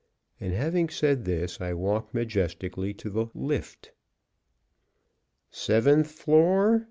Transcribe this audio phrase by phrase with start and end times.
[0.39, 3.91] And having said this, I walked majestically to the "lift."
[5.51, 6.79] "Seventh floor?"